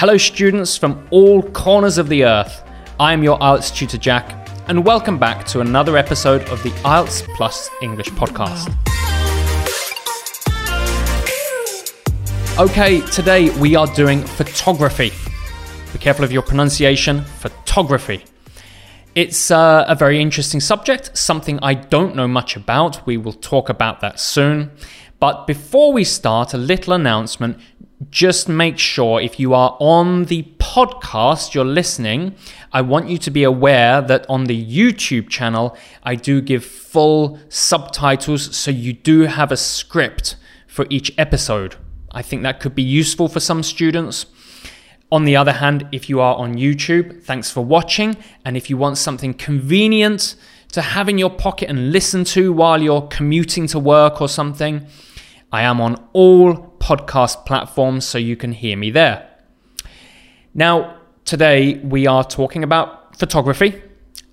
[0.00, 2.64] Hello, students from all corners of the earth.
[2.98, 7.22] I am your IELTS tutor, Jack, and welcome back to another episode of the IELTS
[7.36, 8.70] Plus English podcast.
[12.58, 15.12] Okay, today we are doing photography.
[15.92, 18.24] Be careful of your pronunciation, photography.
[19.14, 23.04] It's uh, a very interesting subject, something I don't know much about.
[23.06, 24.70] We will talk about that soon.
[25.18, 27.58] But before we start, a little announcement.
[28.08, 32.34] Just make sure if you are on the podcast you're listening,
[32.72, 37.38] I want you to be aware that on the YouTube channel, I do give full
[37.50, 41.76] subtitles, so you do have a script for each episode.
[42.10, 44.24] I think that could be useful for some students.
[45.12, 48.16] On the other hand, if you are on YouTube, thanks for watching.
[48.46, 50.36] And if you want something convenient
[50.72, 54.86] to have in your pocket and listen to while you're commuting to work or something,
[55.52, 59.30] I am on all podcast platforms so you can hear me there.
[60.54, 63.80] Now, today we are talking about photography.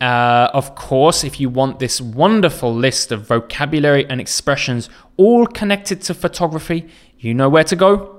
[0.00, 6.00] Uh, of course, if you want this wonderful list of vocabulary and expressions all connected
[6.02, 8.14] to photography, you know where to go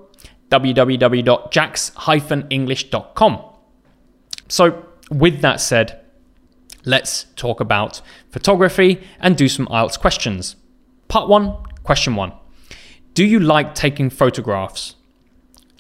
[0.52, 3.44] www.jax-english.com.
[4.50, 6.00] So, with that said,
[6.86, 10.56] let's talk about photography and do some IELTS questions.
[11.10, 12.32] Part one, question one
[13.18, 14.94] Do you like taking photographs?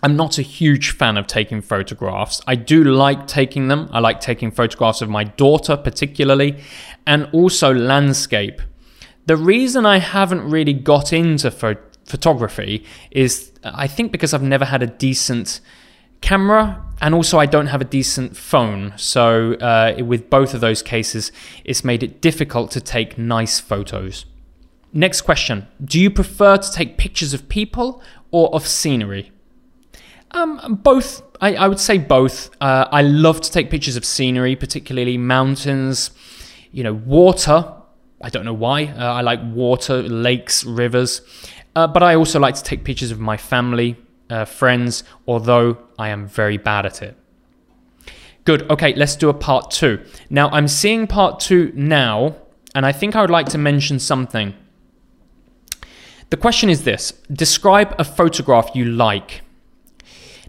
[0.02, 2.41] I'm not a huge fan of taking photographs.
[2.47, 3.89] I do like taking them.
[3.91, 6.63] I like taking photographs of my daughter, particularly,
[7.05, 8.59] and also landscape.
[9.27, 14.65] The reason I haven't really got into pho- photography is I think because I've never
[14.65, 15.59] had a decent
[16.21, 18.93] camera and also I don't have a decent phone.
[18.95, 21.31] So, uh, with both of those cases,
[21.63, 24.25] it's made it difficult to take nice photos.
[24.93, 29.31] Next question Do you prefer to take pictures of people or of scenery?
[30.31, 31.23] Um, both.
[31.39, 32.49] I, I would say both.
[32.59, 36.11] Uh, I love to take pictures of scenery, particularly mountains,
[36.71, 37.73] you know, water.
[38.21, 38.85] I don't know why.
[38.85, 41.21] Uh, I like water, lakes, rivers.
[41.75, 43.95] Uh, but I also like to take pictures of my family,
[44.30, 47.15] uh, friends, although I am very bad at it.
[48.43, 48.69] Good.
[48.71, 50.04] Okay, let's do a part two.
[50.30, 52.36] Now, I'm seeing part two now,
[52.73, 54.55] and I think I would like to mention something.
[56.30, 59.42] The question is this Describe a photograph you like.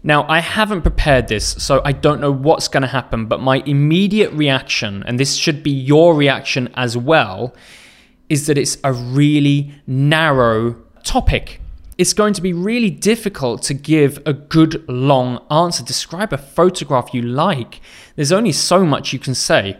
[0.01, 3.61] Now, I haven't prepared this, so I don't know what's going to happen, but my
[3.65, 7.53] immediate reaction, and this should be your reaction as well,
[8.29, 11.59] is that it's a really narrow topic.
[11.97, 15.83] It's going to be really difficult to give a good long answer.
[15.83, 17.81] Describe a photograph you like.
[18.15, 19.77] There's only so much you can say.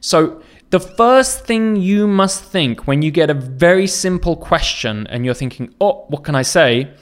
[0.00, 5.24] So, the first thing you must think when you get a very simple question and
[5.24, 6.92] you're thinking, oh, what can I say?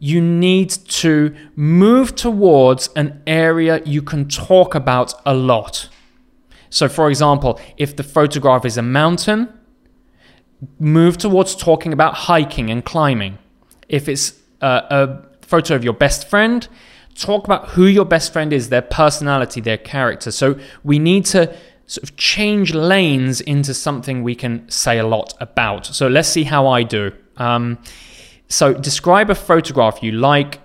[0.00, 5.88] You need to move towards an area you can talk about a lot.
[6.70, 9.48] So, for example, if the photograph is a mountain,
[10.80, 13.38] move towards talking about hiking and climbing.
[13.88, 16.66] If it's a, a photo of your best friend,
[17.14, 20.32] talk about who your best friend is, their personality, their character.
[20.32, 21.54] So we need to
[21.86, 25.86] sort of change lanes into something we can say a lot about.
[25.86, 27.12] So let's see how I do.
[27.36, 27.78] Um,
[28.48, 30.60] so describe a photograph you like.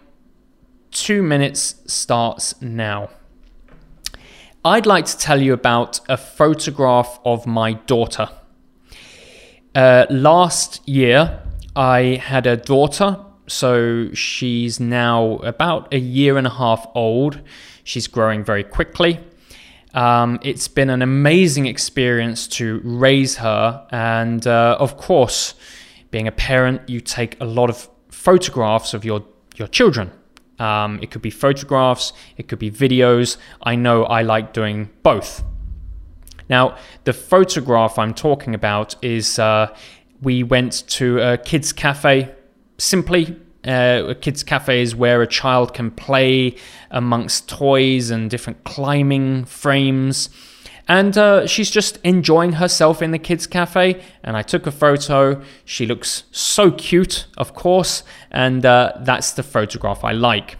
[0.91, 3.09] Two minutes starts now.
[4.65, 8.29] I'd like to tell you about a photograph of my daughter.
[9.73, 11.41] Uh, last year,
[11.75, 13.17] I had a daughter.
[13.47, 17.41] So she's now about a year and a half old.
[17.83, 19.19] She's growing very quickly.
[19.93, 23.87] Um, it's been an amazing experience to raise her.
[23.91, 25.55] And uh, of course,
[26.11, 30.11] being a parent, you take a lot of photographs of your, your children.
[30.59, 33.37] Um, it could be photographs, it could be videos.
[33.63, 35.43] I know I like doing both.
[36.49, 39.73] Now, the photograph I'm talking about is uh,
[40.21, 42.33] we went to a kids' cafe.
[42.77, 46.55] Simply, uh, a kids' cafe is where a child can play
[46.91, 50.29] amongst toys and different climbing frames.
[50.87, 54.01] And uh, she's just enjoying herself in the kids' cafe.
[54.23, 55.41] And I took a photo.
[55.65, 58.03] She looks so cute, of course.
[58.31, 60.57] And uh, that's the photograph I like.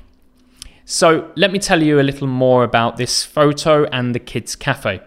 [0.86, 5.02] So let me tell you a little more about this photo and the kids' cafe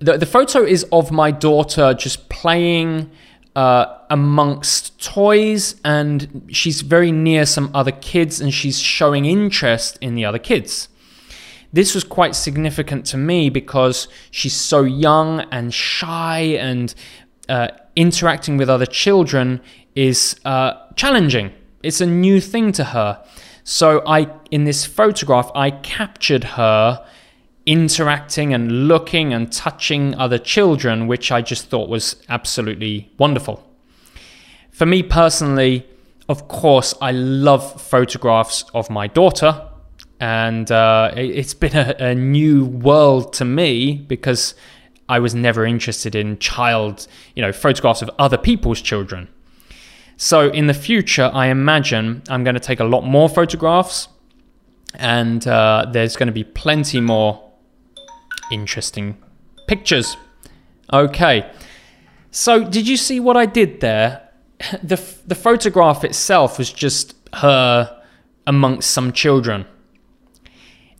[0.00, 3.10] the, the photo is of my daughter just playing
[3.56, 10.14] uh, amongst toys, and she's very near some other kids, and she's showing interest in
[10.14, 10.88] the other kids.
[11.72, 16.94] This was quite significant to me because she's so young and shy, and
[17.48, 19.60] uh, interacting with other children
[19.94, 21.52] is uh, challenging.
[21.82, 23.22] It's a new thing to her.
[23.64, 27.04] So I in this photograph I captured her
[27.66, 33.64] interacting and looking and touching other children, which I just thought was absolutely wonderful.
[34.70, 35.86] For me personally,
[36.28, 39.68] of course, I love photographs of my daughter,
[40.20, 44.54] and uh, it's been a, a new world to me because
[45.08, 49.28] I was never interested in child, you know, photographs of other people's children.
[50.16, 54.08] So in the future, I imagine I'm going to take a lot more photographs,
[54.94, 57.49] and uh, there's going to be plenty more
[58.50, 59.16] interesting
[59.66, 60.16] pictures.
[60.92, 61.50] Okay.
[62.30, 64.28] So, did you see what I did there?
[64.82, 68.02] The, the photograph itself was just her
[68.46, 69.64] amongst some children.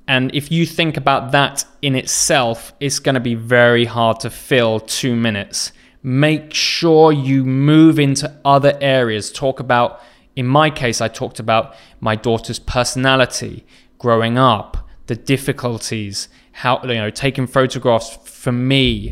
[0.08, 4.30] And if you think about that in itself, it's going to be very hard to
[4.30, 5.72] fill two minutes.
[6.02, 9.30] Make sure you move into other areas.
[9.30, 10.00] Talk about,
[10.34, 13.64] in my case, I talked about my daughter's personality,
[13.98, 14.79] growing up,
[15.10, 19.10] the difficulties, how you know taking photographs for me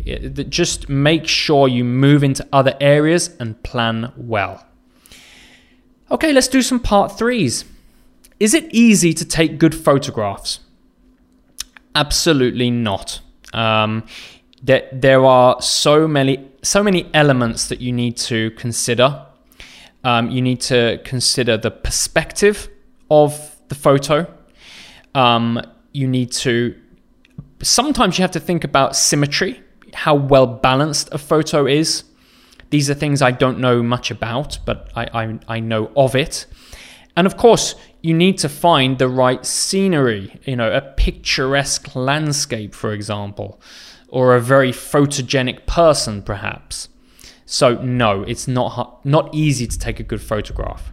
[0.48, 4.64] just make sure you move into other areas and plan well.
[6.08, 7.64] Okay let's do some part threes.
[8.38, 10.60] Is it easy to take good photographs?
[11.96, 13.20] Absolutely not.
[13.52, 14.04] Um,
[14.62, 19.26] there, there are so many so many elements that you need to consider.
[20.04, 22.68] Um, you need to consider the perspective
[23.10, 24.32] of the photo.
[25.14, 25.60] Um,
[25.98, 26.74] you need to
[27.62, 29.60] sometimes you have to think about symmetry,
[29.92, 32.04] how well balanced a photo is.
[32.70, 36.46] These are things I don't know much about, but I, I, I know of it.
[37.16, 42.74] And of course, you need to find the right scenery, you know, a picturesque landscape,
[42.74, 43.60] for example,
[44.08, 46.88] or a very photogenic person, perhaps.
[47.44, 50.92] So, no, it's not, not easy to take a good photograph.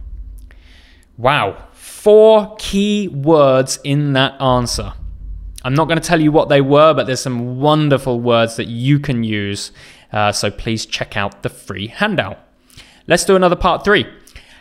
[1.16, 4.92] Wow, four key words in that answer.
[5.62, 8.66] I'm not going to tell you what they were, but there's some wonderful words that
[8.66, 9.70] you can use.
[10.12, 12.38] Uh, so please check out the free handout.
[13.06, 14.04] Let's do another part three.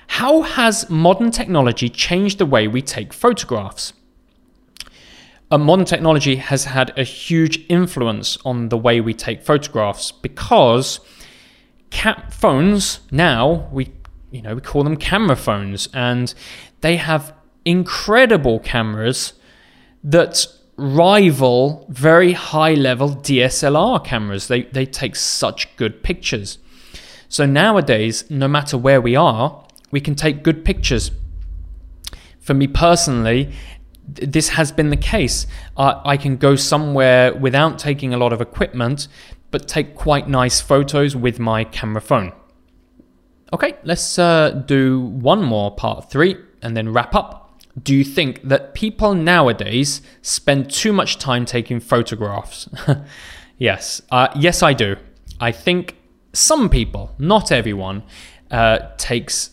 [0.07, 3.93] How has modern technology changed the way we take photographs?
[5.51, 10.99] Modern technology has had a huge influence on the way we take photographs because
[11.89, 13.91] cap phones now we
[14.35, 16.33] you know we call them camera phones and
[16.81, 17.33] they have
[17.63, 19.33] incredible cameras
[20.03, 20.45] that
[20.77, 24.47] rival very high level DSLR cameras.
[24.47, 26.59] They, they take such good pictures.
[27.29, 31.11] So nowadays, no matter where we are, we can take good pictures.
[32.39, 33.51] For me personally,
[34.07, 35.47] this has been the case.
[35.75, 39.07] Uh, I can go somewhere without taking a lot of equipment,
[39.49, 42.33] but take quite nice photos with my camera phone.
[43.55, 47.45] Okay, let's uh, do one more part three and then wrap up
[47.81, 52.69] do you think that people nowadays spend too much time taking photographs?
[53.57, 54.95] yes, uh, yes, I do.
[55.39, 55.97] I think
[56.31, 58.03] some people, not everyone,
[58.51, 59.51] uh, takes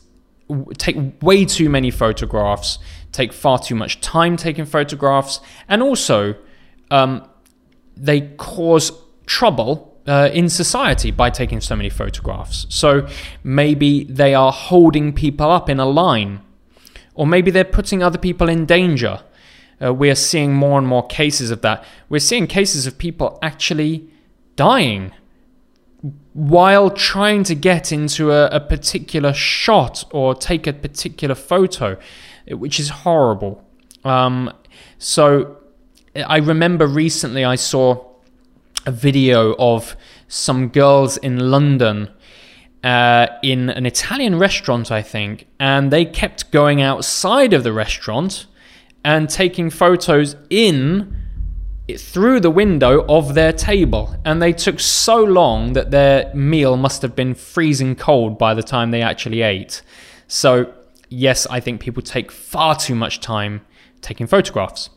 [0.76, 2.78] take way too many photographs,
[3.10, 6.36] take far too much time taking photographs, and also
[6.90, 7.26] um,
[7.96, 8.92] they cause
[9.26, 12.66] trouble uh, in society by taking so many photographs.
[12.68, 13.06] So
[13.44, 16.40] maybe they are holding people up in a line
[17.14, 19.22] or maybe they're putting other people in danger.
[19.82, 21.84] Uh, we are seeing more and more cases of that.
[22.08, 24.08] We're seeing cases of people actually
[24.56, 25.12] dying
[26.32, 31.96] while trying to get into a, a particular shot or take a particular photo,
[32.48, 33.62] which is horrible.
[34.04, 34.52] Um,
[34.98, 35.58] so
[36.14, 38.11] I remember recently I saw
[38.86, 39.96] a video of
[40.28, 42.10] some girls in London
[42.82, 48.46] uh, in an Italian restaurant, I think, and they kept going outside of the restaurant
[49.04, 51.16] and taking photos in
[51.96, 54.16] through the window of their table.
[54.24, 58.62] And they took so long that their meal must have been freezing cold by the
[58.62, 59.82] time they actually ate.
[60.26, 60.72] So,
[61.08, 63.62] yes, I think people take far too much time
[64.00, 64.90] taking photographs.